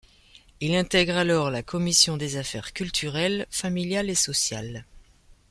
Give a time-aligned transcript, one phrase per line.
[0.61, 4.83] Il intègre alors la commission des affaires culturelles, familiales et sociales.